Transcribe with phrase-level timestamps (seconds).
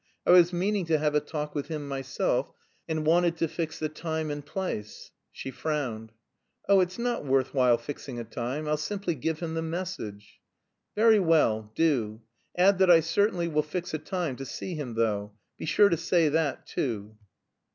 [0.25, 2.51] "I was meaning to have a talk with him myself,
[2.89, 6.11] and wanted to fix the time and place." She frowned.
[6.67, 8.67] "Oh, it's not worth while fixing a time.
[8.67, 10.39] I'll simply give him the message."
[10.95, 12.23] "Very well, do.
[12.57, 15.33] Add that I certainly will fix a time to see him though.
[15.59, 17.15] Be sure to say that too."